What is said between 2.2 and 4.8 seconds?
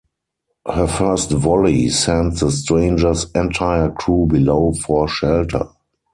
the stranger's entire crew below